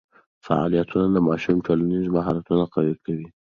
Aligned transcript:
فعالیتونه 0.45 1.07
د 1.11 1.17
ماشوم 1.27 1.57
ټولنیز 1.65 2.05
مهارتونه 2.15 2.63
قوي 2.73 2.95
کوي. 3.05 3.27